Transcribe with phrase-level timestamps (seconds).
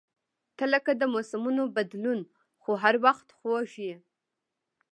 [0.57, 2.19] •ته لکه د موسمونو بدلون،
[2.61, 3.95] خو هر وخت خوږ یې.